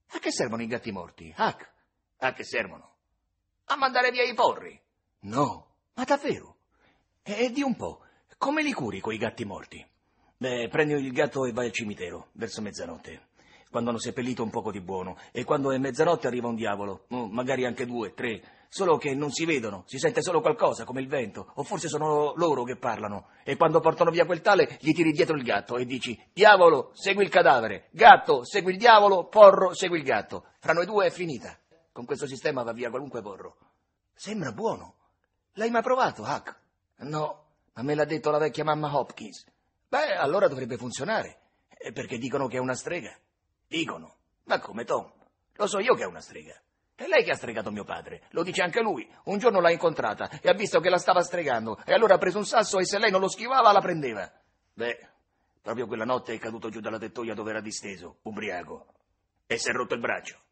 a 0.10 0.20
che 0.20 0.34
servono 0.34 0.64
i 0.64 0.68
gatti 0.68 0.92
morti, 0.92 1.34
Huck? 1.38 1.76
A 2.20 2.34
che 2.34 2.44
servono? 2.44 2.96
A 3.66 3.76
mandare 3.76 4.10
via 4.10 4.24
i 4.24 4.34
porri. 4.34 4.80
No, 5.22 5.68
ma 5.94 6.04
davvero? 6.04 6.56
E 7.22 7.52
di 7.52 7.62
un 7.62 7.76
po', 7.76 8.02
come 8.38 8.64
li 8.64 8.72
curi 8.74 9.02
quei 9.02 9.18
gatti 9.18 9.46
morti? 9.46 9.86
Beh, 10.38 10.68
prendi 10.70 10.94
il 10.94 11.12
gatto 11.12 11.46
e 11.46 11.52
vai 11.52 11.68
al 11.68 11.72
cimitero, 11.72 12.30
verso 12.34 12.62
mezzanotte, 12.62 13.28
quando 13.70 13.90
hanno 13.90 14.00
seppellito 14.00 14.42
un 14.42 14.50
poco 14.50 14.72
di 14.72 14.82
buono, 14.82 15.18
e 15.32 15.44
quando 15.44 15.72
è 15.72 15.78
mezzanotte 15.78 16.28
arriva 16.28 16.48
un 16.48 16.56
diavolo, 16.56 17.06
oh, 17.10 17.28
magari 17.28 17.66
anche 17.66 17.86
due, 17.86 18.14
tre, 18.14 18.42
solo 18.70 18.98
che 18.98 19.14
non 19.14 19.32
si 19.32 19.46
vedono, 19.46 19.84
si 19.86 20.00
sente 20.00 20.22
solo 20.22 20.42
qualcosa, 20.42 20.86
come 20.86 21.02
il 21.02 21.08
vento, 21.08 21.52
o 21.56 21.64
forse 21.64 21.88
sono 21.88 22.34
loro 22.36 22.64
che 22.64 22.78
parlano, 22.78 23.30
e 23.44 23.58
quando 23.58 23.80
portano 23.80 24.12
via 24.12 24.26
quel 24.26 24.42
tale 24.42 24.78
gli 24.80 24.94
tiri 24.94 25.12
dietro 25.12 25.36
il 25.36 25.44
gatto 25.44 25.78
e 25.78 25.86
dici, 25.86 26.20
diavolo, 26.34 26.92
segui 26.94 27.24
il 27.24 27.30
cadavere, 27.30 27.90
gatto, 27.92 28.44
segui 28.44 28.72
il 28.72 28.78
diavolo, 28.78 29.28
porro, 29.28 29.74
segui 29.74 29.98
il 29.98 30.04
gatto. 30.04 30.46
Fra 30.60 30.74
noi 30.74 30.86
due 30.86 31.08
è 31.08 31.10
finita. 31.12 31.58
Con 31.98 32.06
questo 32.06 32.28
sistema 32.28 32.62
va 32.62 32.74
via 32.74 32.92
qualunque 32.92 33.24
porro. 33.24 33.58
Sembra 34.14 34.52
buono. 34.52 34.98
L'hai 35.54 35.72
mai 35.72 35.82
provato, 35.82 36.22
Huck? 36.22 36.56
No, 36.98 37.46
ma 37.74 37.82
me 37.82 37.96
l'ha 37.96 38.06
detto 38.06 38.30
la 38.30 38.38
vecchia 38.38 38.64
mamma 38.64 38.96
Hopkins. 38.96 39.48
Beh, 39.88 40.16
allora 40.16 40.48
dovrebbe 40.48 40.78
funzionare. 40.78 41.40
Perché 41.92 42.20
dicono 42.20 42.46
che 42.46 42.58
è 42.58 42.60
una 42.60 42.76
strega. 42.76 43.18
Dicono. 43.66 44.16
Ma 44.44 44.60
come, 44.60 44.84
Tom? 44.84 45.12
Lo 45.54 45.66
so 45.66 45.80
io 45.80 45.96
che 45.96 46.04
è 46.04 46.06
una 46.06 46.22
strega. 46.22 46.54
È 46.94 47.08
lei 47.08 47.24
che 47.24 47.32
ha 47.32 47.36
stregato 47.36 47.72
mio 47.72 47.84
padre. 47.84 48.28
Lo 48.30 48.44
dice 48.44 48.62
anche 48.62 48.82
lui. 48.82 49.12
Un 49.24 49.40
giorno 49.40 49.60
l'ha 49.60 49.72
incontrata 49.72 50.30
e 50.40 50.50
ha 50.50 50.54
visto 50.54 50.80
che 50.80 50.92
la 50.92 51.00
stava 51.00 51.24
stregando. 51.24 51.82
E 51.84 51.94
allora 51.94 52.14
ha 52.14 52.20
preso 52.20 52.38
un 52.38 52.46
sasso 52.46 52.78
e 52.78 52.86
se 52.86 53.00
lei 53.00 53.10
non 53.10 53.22
lo 53.22 53.28
schivava 53.28 53.72
la 53.72 53.82
prendeva. 53.82 54.32
Beh, 54.72 55.10
Proprio 55.64 55.88
quella 55.88 56.06
notte 56.06 56.36
è 56.36 56.38
caduto 56.38 56.70
giù 56.70 56.80
dalla 56.80 57.00
tettoia 57.00 57.34
dove 57.34 57.50
era 57.50 57.60
disteso, 57.60 58.20
ubriaco, 58.22 58.86
e 59.48 59.58
si 59.58 59.70
è 59.70 59.74
rotto 59.74 59.96
il 59.96 60.00
braccio. 60.00 60.46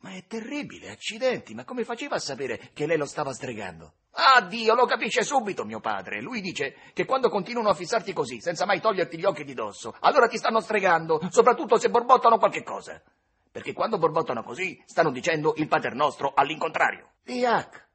Ma 0.00 0.10
è 0.12 0.24
terribile, 0.26 0.90
accidenti, 0.90 1.54
ma 1.54 1.64
come 1.64 1.84
faceva 1.84 2.16
a 2.16 2.20
sapere 2.20 2.70
che 2.72 2.86
lei 2.86 2.96
lo 2.96 3.06
stava 3.06 3.32
stregando? 3.32 3.94
Ah, 4.12 4.40
Dio, 4.42 4.74
lo 4.74 4.86
capisce 4.86 5.22
subito 5.22 5.64
mio 5.64 5.80
padre. 5.80 6.20
Lui 6.20 6.40
dice 6.40 6.76
che 6.92 7.04
quando 7.04 7.28
continuano 7.28 7.68
a 7.68 7.74
fissarti 7.74 8.12
così, 8.12 8.40
senza 8.40 8.64
mai 8.64 8.80
toglierti 8.80 9.18
gli 9.18 9.24
occhi 9.24 9.44
di 9.44 9.54
dosso, 9.54 9.94
allora 10.00 10.28
ti 10.28 10.36
stanno 10.36 10.60
stregando, 10.60 11.20
soprattutto 11.30 11.78
se 11.78 11.90
borbottano 11.90 12.38
qualche 12.38 12.62
cosa. 12.62 13.02
Perché 13.50 13.72
quando 13.72 13.98
borbottano 13.98 14.42
così, 14.42 14.80
stanno 14.86 15.10
dicendo 15.10 15.54
il 15.56 15.66
Pater 15.66 15.94
Nostro 15.94 16.32
all'incontrario. 16.34 17.14
Diac, 17.24 17.88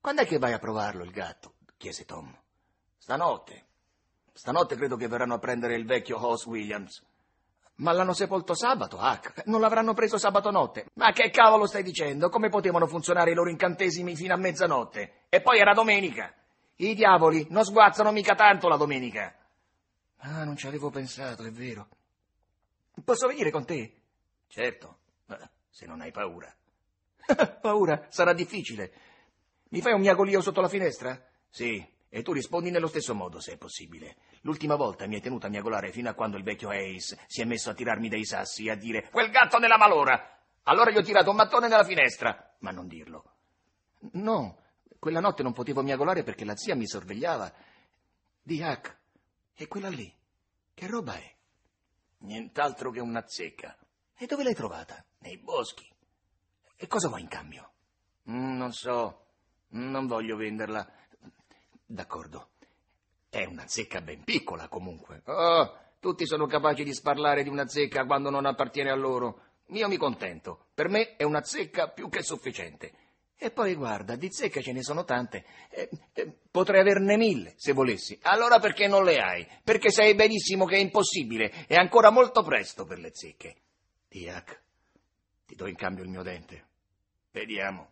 quando 0.00 0.22
è 0.22 0.26
che 0.26 0.38
vai 0.38 0.52
a 0.52 0.58
provarlo 0.58 1.02
il 1.02 1.10
gatto? 1.10 1.54
chiese 1.76 2.04
Tom. 2.04 2.32
Stanotte. 2.96 3.66
Stanotte 4.32 4.76
credo 4.76 4.96
che 4.96 5.08
verranno 5.08 5.34
a 5.34 5.38
prendere 5.38 5.74
il 5.74 5.86
vecchio 5.86 6.24
Hoss 6.24 6.46
Williams. 6.46 7.04
Ma 7.80 7.92
l'hanno 7.92 8.12
sepolto 8.12 8.54
sabato, 8.54 8.98
Hack. 8.98 9.46
Non 9.46 9.60
l'avranno 9.60 9.94
preso 9.94 10.18
sabato 10.18 10.50
notte. 10.50 10.90
Ma 10.94 11.12
che 11.12 11.30
cavolo 11.30 11.66
stai 11.66 11.82
dicendo? 11.82 12.28
Come 12.28 12.50
potevano 12.50 12.86
funzionare 12.86 13.30
i 13.30 13.34
loro 13.34 13.48
incantesimi 13.48 14.14
fino 14.14 14.34
a 14.34 14.36
mezzanotte? 14.36 15.24
E 15.30 15.40
poi 15.40 15.58
era 15.58 15.72
domenica. 15.72 16.32
I 16.76 16.94
diavoli 16.94 17.46
non 17.50 17.64
sguazzano 17.64 18.12
mica 18.12 18.34
tanto 18.34 18.68
la 18.68 18.76
domenica. 18.76 19.34
Ah, 20.18 20.44
non 20.44 20.56
ci 20.56 20.66
avevo 20.66 20.90
pensato, 20.90 21.42
è 21.44 21.50
vero. 21.50 21.88
Posso 23.02 23.26
venire 23.26 23.50
con 23.50 23.64
te? 23.64 23.94
Certo, 24.46 24.98
se 25.70 25.86
non 25.86 26.02
hai 26.02 26.10
paura. 26.10 26.54
paura? 27.62 28.06
Sarà 28.08 28.34
difficile. 28.34 28.92
Mi 29.70 29.80
fai 29.80 29.94
un 29.94 30.00
miagolio 30.00 30.42
sotto 30.42 30.60
la 30.60 30.68
finestra? 30.68 31.18
Sì, 31.48 31.82
e 32.12 32.22
tu 32.22 32.32
rispondi 32.32 32.70
nello 32.70 32.88
stesso 32.88 33.14
modo, 33.14 33.40
se 33.40 33.52
è 33.52 33.56
possibile. 33.56 34.16
L'ultima 34.40 34.74
volta 34.74 35.06
mi 35.06 35.14
hai 35.14 35.20
tenuto 35.20 35.46
a 35.46 35.48
miagolare 35.48 35.92
fino 35.92 36.10
a 36.10 36.14
quando 36.14 36.36
il 36.36 36.42
vecchio 36.42 36.70
Ace 36.70 37.16
si 37.26 37.40
è 37.40 37.44
messo 37.44 37.70
a 37.70 37.74
tirarmi 37.74 38.08
dei 38.08 38.26
sassi 38.26 38.66
e 38.66 38.72
a 38.72 38.74
dire 38.74 39.08
quel 39.10 39.30
gatto 39.30 39.58
nella 39.58 39.78
malora. 39.78 40.38
Allora 40.64 40.90
gli 40.90 40.96
ho 40.96 41.02
tirato 41.02 41.30
un 41.30 41.36
mattone 41.36 41.68
nella 41.68 41.84
finestra, 41.84 42.56
ma 42.58 42.72
non 42.72 42.88
dirlo. 42.88 43.36
No, 44.12 44.58
quella 44.98 45.20
notte 45.20 45.44
non 45.44 45.52
potevo 45.52 45.82
miagolare 45.82 46.24
perché 46.24 46.44
la 46.44 46.56
zia 46.56 46.74
mi 46.74 46.86
sorvegliava. 46.86 47.52
Di 48.42 48.60
Hack, 48.60 48.98
e 49.54 49.68
quella 49.68 49.88
lì, 49.88 50.12
che 50.74 50.86
roba 50.88 51.14
è? 51.14 51.34
Nient'altro 52.18 52.90
che 52.90 53.00
una 53.00 53.24
zecca. 53.26 53.76
E 54.16 54.26
dove 54.26 54.42
l'hai 54.42 54.54
trovata? 54.54 55.04
Nei 55.18 55.38
boschi. 55.38 55.88
E 56.76 56.86
cosa 56.88 57.08
vuoi 57.08 57.20
in 57.20 57.28
cambio? 57.28 57.72
Mm, 58.30 58.56
non 58.56 58.72
so, 58.72 59.26
non 59.68 60.06
voglio 60.06 60.36
venderla. 60.36 60.99
D'accordo. 61.90 62.50
È 63.28 63.44
una 63.44 63.66
zecca 63.66 64.00
ben 64.00 64.22
piccola, 64.22 64.68
comunque. 64.68 65.22
Oh, 65.24 65.76
tutti 65.98 66.24
sono 66.24 66.46
capaci 66.46 66.84
di 66.84 66.94
sparlare 66.94 67.42
di 67.42 67.48
una 67.48 67.66
zecca 67.66 68.04
quando 68.04 68.30
non 68.30 68.46
appartiene 68.46 68.90
a 68.90 68.94
loro. 68.94 69.42
Io 69.70 69.88
mi 69.88 69.96
contento. 69.96 70.66
Per 70.72 70.88
me 70.88 71.16
è 71.16 71.24
una 71.24 71.42
zecca 71.42 71.88
più 71.88 72.08
che 72.08 72.22
sufficiente. 72.22 72.92
E 73.36 73.50
poi 73.50 73.74
guarda, 73.74 74.14
di 74.14 74.30
zecche 74.30 74.62
ce 74.62 74.70
ne 74.70 74.84
sono 74.84 75.02
tante. 75.02 75.44
Eh, 75.68 75.90
eh, 76.12 76.32
potrei 76.48 76.80
averne 76.80 77.16
mille, 77.16 77.54
se 77.56 77.72
volessi. 77.72 78.16
Allora 78.22 78.60
perché 78.60 78.86
non 78.86 79.02
le 79.02 79.16
hai? 79.16 79.44
Perché 79.64 79.90
sai 79.90 80.14
benissimo 80.14 80.66
che 80.66 80.76
è 80.76 80.80
impossibile. 80.80 81.66
È 81.66 81.74
ancora 81.74 82.10
molto 82.10 82.44
presto 82.44 82.84
per 82.84 83.00
le 83.00 83.10
zecche. 83.12 83.56
Diac, 84.08 84.62
ti 85.44 85.56
do 85.56 85.66
in 85.66 85.74
cambio 85.74 86.04
il 86.04 86.10
mio 86.10 86.22
dente. 86.22 86.66
Vediamo. 87.32 87.90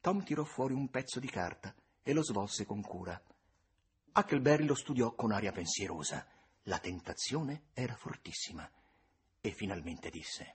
Tom 0.00 0.24
tirò 0.24 0.44
fuori 0.44 0.72
un 0.72 0.88
pezzo 0.88 1.20
di 1.20 1.28
carta 1.28 1.74
e 2.04 2.12
lo 2.12 2.22
svolse 2.22 2.64
con 2.64 2.82
cura. 2.82 3.20
Huckleberry 4.14 4.64
lo 4.64 4.76
studiò 4.76 5.12
con 5.14 5.32
aria 5.32 5.50
pensierosa. 5.50 6.24
La 6.64 6.78
tentazione 6.78 7.64
era 7.72 7.96
fortissima. 7.96 8.70
E 9.40 9.50
finalmente 9.50 10.10
disse: 10.10 10.54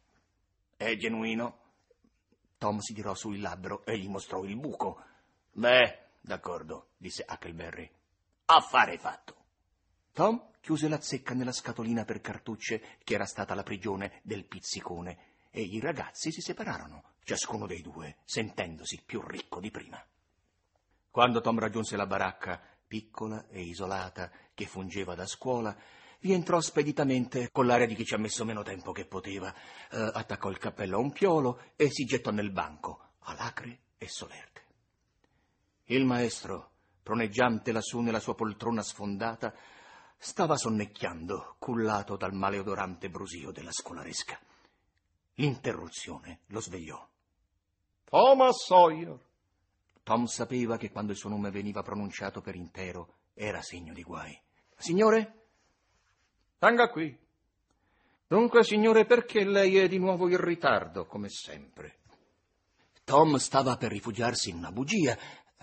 È 0.78 0.96
genuino? 0.96 1.68
Tom 2.58 2.80
si 2.80 2.94
tirò 2.94 3.14
su 3.14 3.32
il 3.32 3.42
labbro 3.42 3.86
e 3.86 3.98
gli 3.98 4.08
mostrò 4.08 4.44
il 4.44 4.56
buco. 4.56 5.04
Beh, 5.52 6.08
d'accordo, 6.22 6.92
disse 6.98 7.26
Huckleberry. 7.28 7.90
Affare 8.46 8.98
fatto. 8.98 9.36
Tom 10.14 10.52
chiuse 10.62 10.88
la 10.88 11.02
zecca 11.02 11.34
nella 11.34 11.52
scatolina 11.52 12.06
per 12.06 12.22
cartucce 12.22 12.98
che 13.04 13.14
era 13.14 13.26
stata 13.26 13.56
la 13.56 13.64
prigione 13.64 14.22
del 14.24 14.46
pizzicone 14.46 15.38
e 15.52 15.62
i 15.62 15.80
ragazzi 15.80 16.32
si 16.32 16.42
separarono, 16.42 17.16
ciascuno 17.24 17.66
dei 17.66 17.82
due, 17.82 18.18
sentendosi 18.24 19.02
più 19.06 19.22
ricco 19.22 19.60
di 19.60 19.72
prima. 19.72 20.04
Quando 21.12 21.42
Tom 21.42 21.58
raggiunse 21.58 21.96
la 21.96 22.06
baracca, 22.06 22.62
piccola 22.86 23.48
e 23.50 23.62
isolata, 23.62 24.32
che 24.54 24.66
fungeva 24.66 25.16
da 25.16 25.26
scuola, 25.26 25.76
vi 26.22 26.34
entrò 26.34 26.60
speditamente 26.60 27.50
con 27.52 27.66
l'aria 27.66 27.88
di 27.88 27.96
chi 27.96 28.06
ci 28.06 28.14
ha 28.14 28.18
messo 28.18 28.44
meno 28.44 28.62
tempo 28.62 28.92
che 28.92 29.06
poteva, 29.06 29.54
eh, 29.54 30.12
attaccò 30.14 30.50
il 30.50 30.58
cappello 30.58 30.98
a 30.98 31.00
un 31.00 31.12
piolo 31.12 31.62
e 31.76 31.90
si 31.90 32.04
gettò 32.04 32.32
nel 32.32 32.52
banco, 32.52 33.12
alacre 33.20 33.80
e 33.98 34.08
solerte. 34.08 34.66
Il 35.86 36.06
maestro, 36.06 36.72
proneggiante 37.02 37.72
lassù 37.72 38.02
nella 38.02 38.20
sua 38.20 38.36
poltrona 38.36 38.84
sfondata, 38.84 39.54
stava 40.18 40.58
sonnecchiando, 40.58 41.56
cullato 41.58 42.18
dal 42.18 42.34
maleodorante 42.34 43.10
brusio 43.10 43.52
della 43.52 43.72
scolaresca. 43.72 44.38
L'interruzione 45.36 46.42
lo 46.48 46.60
svegliò. 46.60 47.08
Thomas 48.04 48.66
Sawyer, 48.66 49.18
Tom 50.10 50.26
sapeva 50.26 50.78
che 50.78 50.90
quando 50.90 51.12
il 51.12 51.20
suo 51.20 51.30
nome 51.30 51.52
veniva 51.52 51.84
pronunciato 51.84 52.42
per 52.42 52.56
intero 52.56 53.18
era 53.36 53.62
segno 53.62 53.94
di 53.94 54.02
guai. 54.02 54.36
Signore? 54.76 55.50
Venga 56.58 56.90
qui. 56.90 57.16
Dunque, 58.26 58.64
signore, 58.64 59.06
perché 59.06 59.44
lei 59.46 59.78
è 59.78 59.88
di 59.88 60.00
nuovo 60.00 60.28
in 60.28 60.44
ritardo, 60.44 61.06
come 61.06 61.30
sempre? 61.30 62.00
Tom 63.04 63.36
stava 63.36 63.78
per 63.78 63.92
rifugiarsi 63.92 64.50
in 64.50 64.56
una 64.56 64.72
bugia 64.72 65.16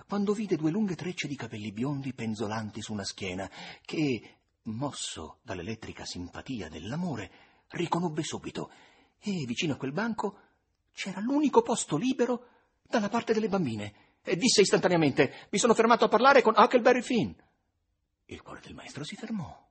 quando 0.07 0.33
vide 0.33 0.55
due 0.55 0.71
lunghe 0.71 0.95
trecce 0.95 1.26
di 1.26 1.35
capelli 1.35 1.73
biondi 1.73 2.15
penzolanti 2.15 2.81
su 2.81 2.93
una 2.93 3.03
schiena 3.03 3.50
che, 3.85 4.37
mosso 4.62 5.38
dall'elettrica 5.43 6.05
simpatia 6.05 6.69
dell'amore, 6.69 7.33
riconobbe 7.71 8.23
subito 8.23 8.71
e 9.19 9.45
vicino 9.45 9.73
a 9.73 9.76
quel 9.76 9.91
banco 9.91 10.38
c'era 10.93 11.19
l'unico 11.19 11.62
posto 11.62 11.97
libero 11.97 12.47
dalla 12.88 13.09
parte 13.09 13.33
delle 13.33 13.49
bambine 13.49 14.06
e 14.26 14.37
disse 14.37 14.61
istantaneamente 14.61 15.47
mi 15.50 15.59
sono 15.59 15.73
fermato 15.73 16.04
a 16.04 16.09
parlare 16.09 16.42
con 16.42 16.54
Huckleberry 16.56 17.00
Finn. 17.00 17.33
Il 18.26 18.42
cuore 18.42 18.61
del 18.61 18.75
maestro 18.75 19.04
si 19.04 19.14
fermò 19.14 19.64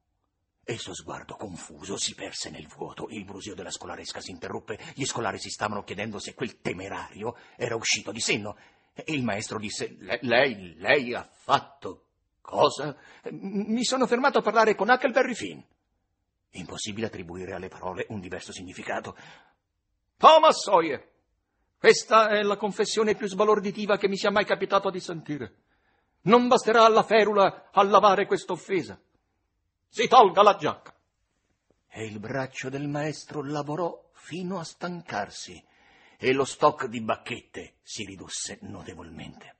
e 0.63 0.73
il 0.73 0.79
suo 0.79 0.95
sguardo 0.95 1.35
confuso 1.35 1.97
si 1.97 2.15
perse 2.15 2.49
nel 2.49 2.67
vuoto. 2.67 3.07
Il 3.09 3.25
brusio 3.25 3.53
della 3.53 3.69
scolaresca 3.69 4.19
si 4.19 4.31
interruppe. 4.31 4.79
Gli 4.95 5.05
scolari 5.05 5.37
si 5.37 5.49
stavano 5.49 5.83
chiedendo 5.83 6.17
se 6.17 6.33
quel 6.33 6.59
temerario 6.61 7.35
era 7.55 7.75
uscito 7.75 8.11
di 8.11 8.19
senno. 8.19 8.57
E 8.93 9.03
il 9.13 9.23
maestro 9.23 9.59
disse: 9.59 9.95
Lei, 10.21 10.73
lei 10.77 11.13
ha 11.13 11.27
fatto 11.29 12.05
cosa? 12.41 12.97
Mi 13.29 13.83
sono 13.83 14.07
fermato 14.07 14.39
a 14.39 14.41
parlare 14.41 14.73
con 14.73 14.89
Huckleberry 14.89 15.35
Finn. 15.35 15.59
Impossibile 16.51 17.07
attribuire 17.07 17.53
alle 17.53 17.67
parole 17.67 18.05
un 18.09 18.21
diverso 18.21 18.53
significato. 18.53 19.15
Thomas 20.17 20.63
Sawyer, 20.63 21.14
questa 21.85 22.29
è 22.29 22.41
la 22.41 22.57
confessione 22.57 23.13
più 23.13 23.27
sbalorditiva 23.27 23.99
che 23.99 24.07
mi 24.07 24.17
sia 24.17 24.31
mai 24.31 24.43
capitato 24.43 24.89
di 24.89 24.99
sentire. 24.99 25.53
Non 26.21 26.47
basterà 26.47 26.83
alla 26.83 27.03
ferula 27.03 27.69
a 27.71 27.83
lavare 27.83 28.25
questa 28.25 28.53
offesa. 28.53 28.99
Si 29.87 30.07
tolga 30.07 30.41
la 30.41 30.55
giacca. 30.55 30.95
E 31.87 32.05
il 32.05 32.17
braccio 32.17 32.69
del 32.69 32.87
maestro 32.87 33.43
lavorò 33.43 34.09
fino 34.13 34.57
a 34.57 34.63
stancarsi 34.63 35.63
e 36.17 36.33
lo 36.33 36.43
stock 36.43 36.87
di 36.87 37.01
bacchette 37.01 37.75
si 37.83 38.03
ridusse 38.03 38.57
notevolmente. 38.63 39.55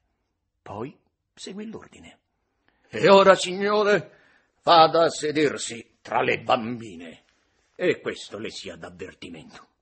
Poi 0.64 0.98
seguì 1.32 1.68
l'ordine. 1.68 2.18
E 2.90 3.08
ora, 3.08 3.36
signore, 3.36 4.58
vada 4.64 5.04
a 5.04 5.10
sedersi 5.10 5.98
tra 6.02 6.24
le 6.24 6.40
bambine. 6.40 7.24
E 7.76 8.00
questo 8.00 8.40
le 8.40 8.50
sia 8.50 8.76
d'avvertimento. 8.76 9.74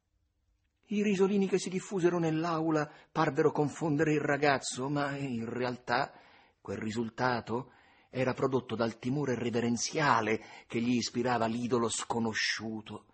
I 0.88 1.02
risolini 1.02 1.48
che 1.48 1.60
si 1.60 1.70
diffusero 1.70 2.20
nell'aula 2.20 2.90
parvero 3.12 3.52
confondere 3.52 4.14
il 4.14 4.22
ragazzo, 4.22 4.90
ma 4.90 5.16
in 5.16 5.50
realtà 5.50 6.12
quel 6.60 6.78
risultato 6.78 7.72
era 8.10 8.34
prodotto 8.34 8.76
dal 8.76 9.00
timore 9.00 9.36
reverenziale 9.36 10.44
che 10.68 10.80
gli 10.80 10.96
ispirava 10.96 11.46
l'idolo 11.46 11.90
sconosciuto 11.90 13.06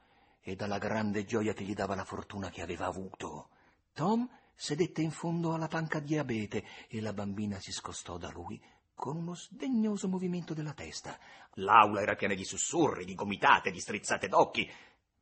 e 0.42 0.56
dalla 0.56 0.78
grande 0.78 1.26
gioia 1.26 1.54
che 1.54 1.64
gli 1.64 1.74
dava 1.74 1.96
la 1.96 2.04
fortuna 2.04 2.50
che 2.50 2.62
aveva 2.62 2.86
avuto. 2.86 3.50
Tom 3.94 4.28
sedette 4.54 5.02
in 5.02 5.12
fondo 5.12 5.54
alla 5.54 5.68
panca 5.68 6.00
di 6.00 6.18
abete 6.18 6.66
e 6.90 7.00
la 7.00 7.14
bambina 7.14 7.60
si 7.60 7.72
scostò 7.72 8.18
da 8.18 8.30
lui 8.30 8.62
con 8.94 9.16
uno 9.16 9.34
sdegnoso 9.34 10.10
movimento 10.10 10.54
della 10.54 10.74
testa. 10.74 11.18
L'aula 11.54 12.02
era 12.02 12.16
piena 12.16 12.34
di 12.34 12.44
sussurri, 12.44 13.06
di 13.06 13.16
gomitate, 13.16 13.72
di 13.72 13.80
strizzate 13.80 14.28
d'occhi, 14.28 14.70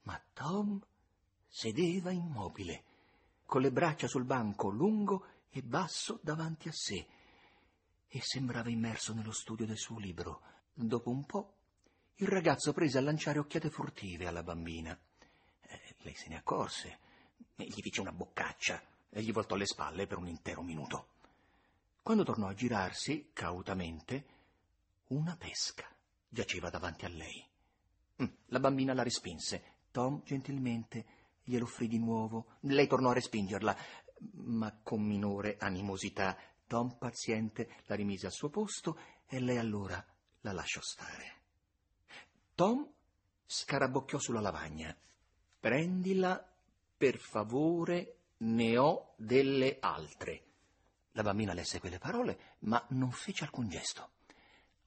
ma 0.02 0.20
Tom 0.34 0.82
sedeva 1.48 2.12
immobile, 2.12 2.84
con 3.46 3.62
le 3.62 3.72
braccia 3.72 4.08
sul 4.08 4.26
banco 4.26 4.70
lungo 4.70 5.26
e 5.50 5.62
basso 5.62 6.20
davanti 6.22 6.68
a 6.68 6.74
sé, 6.74 7.08
e 8.08 8.22
sembrava 8.22 8.70
immerso 8.70 9.14
nello 9.14 9.32
studio 9.32 9.66
del 9.66 9.78
suo 9.78 10.00
libro. 10.00 10.42
Dopo 10.74 11.10
un 11.10 11.26
po', 11.26 11.54
il 12.16 12.28
ragazzo 12.28 12.74
prese 12.74 12.98
a 12.98 13.02
lanciare 13.02 13.40
occhiate 13.40 13.70
furtive 13.70 14.28
alla 14.28 14.44
bambina. 14.44 14.98
Eh, 15.62 15.96
lei 16.00 16.16
se 16.16 16.30
ne 16.30 16.38
accorse, 16.38 17.00
e 17.56 17.66
gli 17.66 17.82
fece 17.82 18.02
una 18.02 18.12
boccaccia 18.12 18.82
e 19.10 19.22
gli 19.22 19.32
voltò 19.32 19.56
le 19.56 19.66
spalle 19.66 20.08
per 20.08 20.18
un 20.18 20.28
intero 20.28 20.62
minuto. 20.62 21.08
Quando 22.02 22.24
tornò 22.24 22.48
a 22.48 22.54
girarsi, 22.54 23.30
cautamente, 23.34 24.26
una 25.08 25.36
pesca 25.36 25.86
giaceva 26.30 26.70
davanti 26.70 27.06
a 27.06 27.10
lei. 27.10 27.46
Mm, 28.22 28.28
la 28.48 28.60
bambina 28.60 28.94
la 28.94 29.04
respinse. 29.04 29.76
Tom 29.92 30.22
gentilmente 30.24 31.06
glielo 31.48 31.64
offrì 31.64 31.88
di 31.88 31.98
nuovo. 31.98 32.58
Lei 32.62 32.88
tornò 32.88 33.12
a 33.12 33.14
respingerla, 33.14 33.78
ma 34.34 34.78
con 34.84 35.02
minore 35.02 35.56
animosità. 35.60 36.38
Tom, 36.68 36.98
paziente, 36.98 37.84
la 37.86 37.96
rimise 37.96 38.26
al 38.26 38.34
suo 38.34 38.50
posto 38.50 39.00
e 39.26 39.40
lei 39.40 39.58
allora 39.58 40.04
la 40.42 40.52
lasciò 40.52 40.82
stare. 40.82 41.36
Tom 42.54 42.86
scarabocchiò 43.46 44.20
sulla 44.20 44.42
lavagna. 44.42 44.94
Prendila, 45.60 46.46
per 46.98 47.18
favore, 47.18 48.18
ne 48.40 48.78
ho 48.78 49.14
delle 49.16 49.78
altre. 49.80 50.44
La 51.14 51.24
bambina 51.24 51.54
lesse 51.54 51.80
quelle 51.80 51.98
parole, 51.98 52.56
ma 52.60 52.86
non 52.90 53.12
fece 53.12 53.46
alcun 53.46 53.70
gesto. 53.70 54.10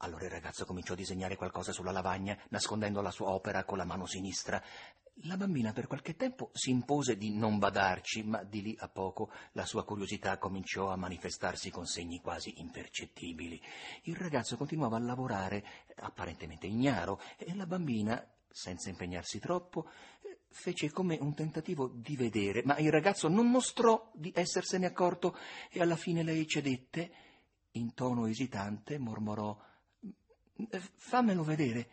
Allora 0.02 0.24
il 0.24 0.30
ragazzo 0.30 0.64
cominciò 0.64 0.94
a 0.94 0.96
disegnare 0.96 1.36
qualcosa 1.36 1.72
sulla 1.72 1.90
lavagna, 1.90 2.38
nascondendo 2.48 3.02
la 3.02 3.10
sua 3.10 3.28
opera 3.30 3.64
con 3.64 3.76
la 3.76 3.84
mano 3.84 4.06
sinistra. 4.06 4.62
La 5.24 5.36
bambina 5.36 5.74
per 5.74 5.86
qualche 5.86 6.16
tempo 6.16 6.48
si 6.54 6.70
impose 6.70 7.18
di 7.18 7.36
non 7.36 7.58
badarci, 7.58 8.22
ma 8.22 8.42
di 8.42 8.62
lì 8.62 8.76
a 8.78 8.88
poco 8.88 9.30
la 9.52 9.66
sua 9.66 9.84
curiosità 9.84 10.38
cominciò 10.38 10.88
a 10.88 10.96
manifestarsi 10.96 11.70
con 11.70 11.84
segni 11.84 12.20
quasi 12.22 12.60
impercettibili. 12.60 13.60
Il 14.04 14.16
ragazzo 14.16 14.56
continuava 14.56 14.96
a 14.96 15.00
lavorare, 15.00 15.62
apparentemente 15.96 16.66
ignaro, 16.66 17.20
e 17.36 17.54
la 17.54 17.66
bambina, 17.66 18.26
senza 18.48 18.88
impegnarsi 18.88 19.38
troppo, 19.38 19.86
fece 20.48 20.90
come 20.90 21.18
un 21.20 21.34
tentativo 21.34 21.88
di 21.88 22.16
vedere, 22.16 22.62
ma 22.64 22.78
il 22.78 22.90
ragazzo 22.90 23.28
non 23.28 23.50
mostrò 23.50 24.10
di 24.14 24.32
essersene 24.34 24.86
accorto 24.86 25.36
e 25.70 25.82
alla 25.82 25.96
fine 25.96 26.22
lei 26.22 26.46
cedette. 26.46 27.12
In 27.72 27.92
tono 27.92 28.26
esitante 28.26 28.98
mormorò 28.98 29.68
Fammelo 30.68 31.42
vedere. 31.42 31.88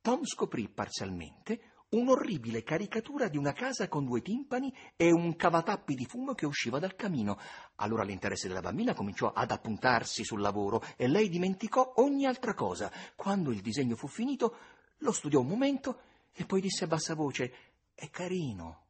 Tom 0.00 0.24
scoprì 0.24 0.68
parzialmente 0.68 1.72
un'orribile 1.94 2.62
caricatura 2.62 3.28
di 3.28 3.36
una 3.36 3.52
casa 3.52 3.88
con 3.88 4.04
due 4.04 4.20
timpani 4.20 4.72
e 4.96 5.12
un 5.12 5.36
cavatappi 5.36 5.94
di 5.94 6.04
fumo 6.04 6.34
che 6.34 6.46
usciva 6.46 6.78
dal 6.78 6.96
camino. 6.96 7.38
Allora 7.76 8.02
l'interesse 8.02 8.48
della 8.48 8.60
bambina 8.60 8.94
cominciò 8.94 9.32
ad 9.32 9.50
appuntarsi 9.50 10.24
sul 10.24 10.40
lavoro 10.40 10.82
e 10.96 11.06
lei 11.06 11.28
dimenticò 11.28 11.94
ogni 11.96 12.26
altra 12.26 12.54
cosa. 12.54 12.90
Quando 13.14 13.50
il 13.50 13.60
disegno 13.60 13.96
fu 13.96 14.08
finito, 14.08 14.56
lo 14.98 15.12
studiò 15.12 15.40
un 15.40 15.46
momento 15.46 16.00
e 16.32 16.44
poi 16.44 16.60
disse 16.60 16.84
a 16.84 16.88
bassa 16.88 17.14
voce: 17.14 17.52
È 17.94 18.08
carino. 18.10 18.82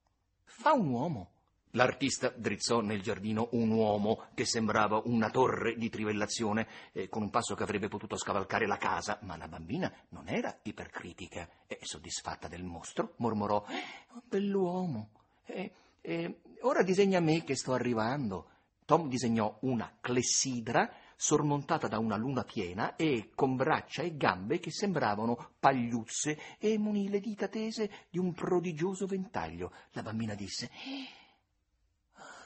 Fa 0.45 0.73
un 0.73 0.89
uomo. 0.89 1.34
L'artista 1.77 2.29
drizzò 2.29 2.81
nel 2.81 3.03
giardino 3.03 3.49
un 3.53 3.71
uomo 3.71 4.27
che 4.35 4.45
sembrava 4.45 5.03
una 5.07 5.29
torre 5.29 5.77
di 5.77 5.89
trivellazione, 5.89 6.69
eh, 6.93 7.09
con 7.09 7.23
un 7.23 7.31
passo 7.31 7.57
che 7.57 7.65
avrebbe 7.65 7.89
potuto 7.89 8.17
scavalcare 8.17 8.67
la 8.67 8.77
casa, 8.77 9.19
ma 9.23 9.37
la 9.37 9.49
bambina 9.49 9.93
non 10.11 10.29
era 10.29 10.57
ipercritica 10.63 11.49
e, 11.67 11.79
soddisfatta 11.83 12.47
del 12.47 12.63
mostro, 12.63 13.15
mormorò: 13.17 13.57
oh, 13.57 14.23
Bell'uomo. 14.25 15.11
Eh, 15.47 15.73
eh, 16.01 16.41
ora 16.61 16.85
disegna 16.85 17.19
me 17.19 17.43
che 17.43 17.57
sto 17.57 17.73
arrivando. 17.73 18.51
Tom 18.85 19.09
disegnò 19.09 19.59
una 19.63 19.97
clessidra 20.01 20.89
sormontata 21.17 21.89
da 21.89 21.99
una 21.99 22.17
luna 22.17 22.45
piena 22.45 22.95
e 22.95 23.31
con 23.35 23.57
braccia 23.57 24.03
e 24.03 24.17
gambe 24.17 24.61
che 24.61 24.71
sembravano 24.71 25.55
pagliuzze 25.59 26.39
e 26.59 26.79
munì 26.79 27.09
le 27.09 27.19
dita 27.19 27.49
tese 27.49 27.91
di 28.11 28.19
un 28.19 28.33
prodigioso 28.33 29.07
ventaglio. 29.07 29.73
La 29.93 30.03
bambina 30.03 30.35
disse 30.35 30.71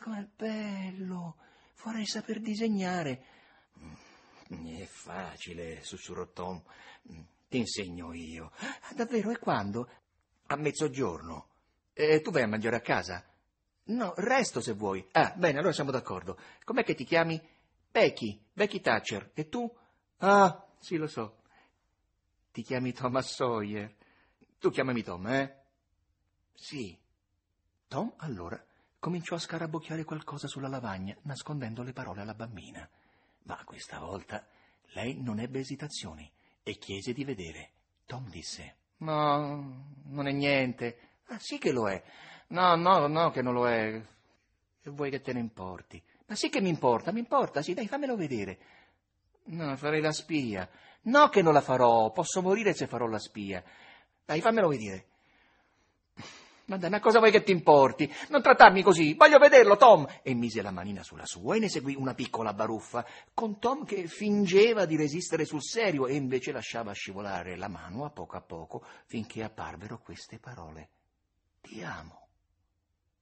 com'è 0.09 0.27
bello! 0.35 1.37
Vorrei 1.83 2.07
saper 2.07 2.41
disegnare. 2.41 3.25
Mm, 4.55 4.67
è 4.81 4.87
facile, 4.87 5.83
sussurrò 5.85 6.27
Tom. 6.33 6.63
Mm, 7.13 7.21
ti 7.49 7.59
insegno 7.59 8.15
io. 8.15 8.51
Davvero? 8.95 9.31
E 9.31 9.39
quando? 9.39 9.89
A 10.47 10.57
mezzogiorno. 10.57 11.49
E 11.93 12.23
tu 12.23 12.31
vai 12.31 12.43
a 12.43 12.49
mangiare 12.49 12.77
a 12.77 12.81
casa? 12.81 13.23
No, 13.85 14.15
resto 14.17 14.61
se 14.61 14.73
vuoi. 14.73 15.07
Ah, 15.13 15.35
bene, 15.37 15.59
allora 15.59 15.75
siamo 15.75 15.91
d'accordo. 15.91 16.39
Com'è 16.65 16.85
che 16.85 16.95
ti 16.95 17.05
chiami? 17.05 17.41
Becky, 17.91 18.43
Becky 18.53 18.81
Thatcher. 18.81 19.31
E 19.35 19.49
tu? 19.49 19.71
Ah, 20.19 20.67
sì, 20.79 20.97
lo 20.97 21.07
so. 21.07 21.43
Ti 22.51 22.63
chiami 22.63 22.93
Thomas 22.93 23.35
Sawyer. 23.35 23.95
Tu 24.59 24.71
chiamami 24.71 25.03
Tom, 25.03 25.27
eh? 25.29 25.65
Sì. 26.55 26.99
Tom 27.87 28.13
allora 28.19 28.63
cominciò 28.99 29.37
a 29.37 29.41
scarabocchiare 29.41 30.05
qualcosa 30.05 30.47
sulla 30.47 30.69
lavagna, 30.69 31.17
nascondendo 31.23 31.83
le 31.83 31.93
parole 31.93 32.21
alla 32.21 32.35
bambina. 32.35 32.89
Ma 33.45 33.63
questa 33.65 33.99
volta 33.99 34.47
lei 34.93 35.21
non 35.21 35.39
ebbe 35.39 35.61
esitazioni 35.61 36.31
e 36.63 36.77
chiese 36.77 37.13
di 37.13 37.25
vedere. 37.25 37.71
Tom 38.07 38.29
disse: 38.29 38.77
No, 38.99 39.95
non 40.05 40.27
è 40.27 40.33
niente. 40.33 40.99
Ah, 41.27 41.39
sì 41.39 41.59
che 41.59 41.73
lo 41.73 41.89
è. 41.89 42.03
No, 42.49 42.75
no, 42.77 43.07
no, 43.07 43.31
che 43.31 43.43
non 43.43 43.55
lo 43.55 43.69
è. 43.69 44.03
E 44.83 44.91
vuoi 44.91 45.11
che 45.11 45.21
te 45.21 45.33
ne 45.33 45.41
importi? 45.41 46.03
Ma 46.27 46.35
sì 46.35 46.49
che 46.49 46.61
mi 46.61 46.69
importa, 46.69 47.13
mi 47.13 47.21
importa, 47.21 47.63
sì, 47.63 47.75
dai, 47.75 47.89
fammelo 47.89 48.17
vedere. 48.17 48.59
No, 49.45 49.77
farei 49.77 50.01
la 50.01 50.13
spia. 50.13 50.69
No 51.03 51.29
che 51.29 51.43
non 51.43 51.53
la 51.53 51.61
farò, 51.61 52.11
posso 52.11 52.43
morire 52.43 52.75
se 52.75 52.87
farò 52.87 53.07
la 53.07 53.19
spia. 53.19 53.63
Dai, 54.25 54.41
fammelo 54.41 54.69
vedere. 54.69 55.08
Ma 56.69 56.77
dai, 56.77 56.91
ma 56.91 57.01
cosa 57.01 57.19
vuoi 57.19 57.31
che 57.31 57.43
ti 57.43 57.51
importi? 57.51 58.13
Non 58.29 58.43
trattarmi 58.43 58.83
così, 58.83 59.15
voglio 59.15 59.39
vederlo, 59.39 59.77
Tom! 59.77 60.07
E 60.23 60.35
mise 60.35 60.61
la 60.61 60.71
manina 60.71 61.03
sulla 61.03 61.25
sua 61.25 61.57
e 61.57 61.61
ne 61.61 61.71
seguì 61.71 61.95
una 61.95 62.13
piccola 62.13 62.53
baruffa, 62.53 63.07
con 63.33 63.59
Tom 63.59 63.87
che 63.87 64.07
fingeva 64.07 64.85
di 64.85 64.95
resistere 64.95 65.47
sul 65.47 65.63
serio 65.63 66.07
e 66.07 66.15
invece 66.15 66.53
lasciava 66.53 66.93
scivolare 66.93 67.57
la 67.57 67.69
mano 67.69 68.05
a 68.05 68.11
poco 68.11 68.37
a 68.37 68.43
poco 68.43 68.85
finché 69.07 69.43
apparvero 69.43 69.99
queste 69.99 70.39
parole. 70.39 70.91
Ti 71.63 71.83
amo. 71.83 72.29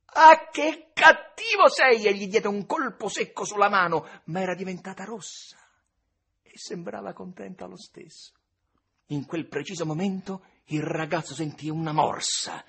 Ah, 0.07 0.49
che 0.51 0.91
cattivo 0.93 1.69
sei! 1.69 2.05
E 2.05 2.15
gli 2.15 2.27
diede 2.27 2.49
un 2.49 2.67
colpo 2.67 3.09
secco 3.09 3.45
sulla 3.45 3.69
mano, 3.69 4.09
ma 4.25 4.41
era 4.41 4.57
diventata 4.57 5.05
rossa 5.05 5.57
e 6.43 6.51
sembrava 6.55 7.13
contenta 7.13 7.67
lo 7.67 7.77
stesso. 7.77 8.33
In 9.11 9.25
quel 9.25 9.47
preciso 9.47 9.87
momento 9.87 10.43
il 10.71 10.83
ragazzo 10.83 11.33
sentì 11.33 11.69
una 11.69 11.93
morsa 11.93 12.65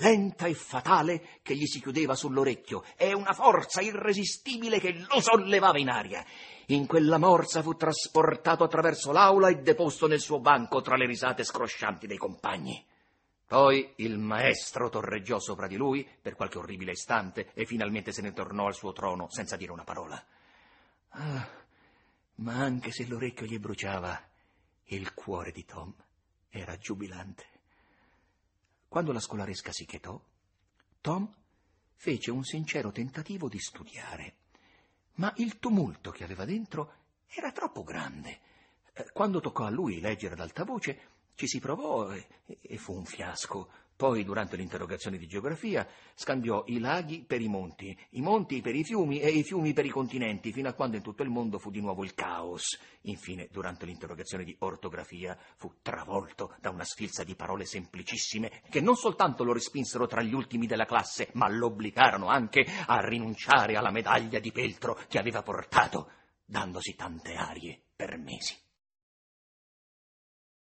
lenta 0.00 0.46
e 0.46 0.54
fatale 0.54 1.38
che 1.42 1.54
gli 1.54 1.66
si 1.66 1.80
chiudeva 1.80 2.14
sull'orecchio 2.14 2.82
e 2.96 3.12
una 3.12 3.32
forza 3.32 3.80
irresistibile 3.80 4.80
che 4.80 4.92
lo 4.92 5.20
sollevava 5.20 5.78
in 5.78 5.90
aria. 5.90 6.24
In 6.66 6.86
quella 6.86 7.18
morsa 7.18 7.62
fu 7.62 7.74
trasportato 7.74 8.64
attraverso 8.64 9.12
l'aula 9.12 9.48
e 9.48 9.56
deposto 9.56 10.06
nel 10.06 10.20
suo 10.20 10.40
banco 10.40 10.80
tra 10.80 10.96
le 10.96 11.06
risate 11.06 11.44
scroscianti 11.44 12.06
dei 12.06 12.16
compagni. 12.16 12.84
Poi 13.46 13.94
il 13.96 14.18
maestro 14.18 14.88
torreggiò 14.88 15.40
sopra 15.40 15.66
di 15.66 15.76
lui 15.76 16.08
per 16.22 16.36
qualche 16.36 16.58
orribile 16.58 16.92
istante 16.92 17.50
e 17.52 17.66
finalmente 17.66 18.12
se 18.12 18.22
ne 18.22 18.32
tornò 18.32 18.66
al 18.66 18.74
suo 18.74 18.92
trono 18.92 19.28
senza 19.28 19.56
dire 19.56 19.72
una 19.72 19.82
parola. 19.82 20.24
Ah, 21.08 21.48
ma 22.36 22.54
anche 22.54 22.92
se 22.92 23.06
l'orecchio 23.06 23.46
gli 23.46 23.58
bruciava, 23.58 24.22
il 24.84 25.12
cuore 25.14 25.50
di 25.50 25.64
Tom 25.64 25.92
era 26.48 26.76
giubilante. 26.76 27.49
Quando 28.90 29.12
la 29.12 29.20
scolaresca 29.20 29.70
si 29.70 29.86
chetò, 29.86 30.20
Tom 31.00 31.32
fece 31.94 32.32
un 32.32 32.42
sincero 32.42 32.90
tentativo 32.90 33.48
di 33.48 33.60
studiare, 33.60 34.34
ma 35.14 35.32
il 35.36 35.60
tumulto 35.60 36.10
che 36.10 36.24
aveva 36.24 36.44
dentro 36.44 36.94
era 37.28 37.52
troppo 37.52 37.84
grande. 37.84 38.40
Eh, 38.92 39.12
quando 39.12 39.38
toccò 39.38 39.64
a 39.64 39.70
lui 39.70 40.00
leggere 40.00 40.34
ad 40.34 40.40
alta 40.40 40.64
voce, 40.64 41.00
ci 41.36 41.46
si 41.46 41.60
provò 41.60 42.12
e, 42.12 42.26
e 42.46 42.78
fu 42.78 42.92
un 42.92 43.04
fiasco. 43.04 43.70
Poi, 44.00 44.24
durante 44.24 44.56
l'interrogazione 44.56 45.18
di 45.18 45.26
geografia, 45.26 45.86
scambiò 46.14 46.64
i 46.68 46.78
laghi 46.78 47.22
per 47.22 47.42
i 47.42 47.48
monti, 47.48 47.94
i 48.12 48.22
monti 48.22 48.62
per 48.62 48.74
i 48.74 48.82
fiumi 48.82 49.20
e 49.20 49.28
i 49.28 49.42
fiumi 49.42 49.74
per 49.74 49.84
i 49.84 49.90
continenti, 49.90 50.52
fino 50.52 50.70
a 50.70 50.72
quando 50.72 50.96
in 50.96 51.02
tutto 51.02 51.22
il 51.22 51.28
mondo 51.28 51.58
fu 51.58 51.70
di 51.70 51.82
nuovo 51.82 52.02
il 52.02 52.14
caos. 52.14 52.80
Infine, 53.02 53.48
durante 53.52 53.84
l'interrogazione 53.84 54.44
di 54.44 54.56
ortografia, 54.60 55.36
fu 55.56 55.74
travolto 55.82 56.56
da 56.62 56.70
una 56.70 56.84
sfilza 56.84 57.24
di 57.24 57.34
parole 57.34 57.66
semplicissime 57.66 58.62
che 58.70 58.80
non 58.80 58.96
soltanto 58.96 59.44
lo 59.44 59.52
respinsero 59.52 60.06
tra 60.06 60.22
gli 60.22 60.32
ultimi 60.32 60.66
della 60.66 60.86
classe, 60.86 61.28
ma 61.34 61.50
lo 61.50 61.66
obbligarono 61.66 62.28
anche 62.28 62.64
a 62.86 63.06
rinunciare 63.06 63.76
alla 63.76 63.90
medaglia 63.90 64.38
di 64.38 64.50
peltro 64.50 64.98
che 65.08 65.18
aveva 65.18 65.42
portato, 65.42 66.10
dandosi 66.46 66.94
tante 66.94 67.34
arie 67.34 67.78
per 67.94 68.16
mesi. 68.16 68.56